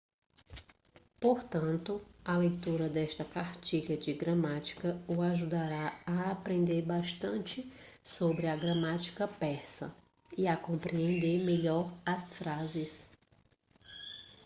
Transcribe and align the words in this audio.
portanto 1.19 2.01
a 2.25 2.35
leitura 2.35 2.89
desta 2.89 3.23
cartilha 3.23 3.95
de 3.95 4.11
gramática 4.13 4.99
o 5.07 5.21
ajudará 5.21 5.95
a 6.07 6.31
aprender 6.31 6.81
bastante 6.81 7.71
sobre 8.03 8.47
a 8.47 8.55
gramática 8.55 9.27
persa 9.27 9.93
e 10.35 10.47
a 10.47 10.57
compreender 10.57 11.43
melhor 11.45 11.93
as 12.03 12.33
frases 12.33 13.11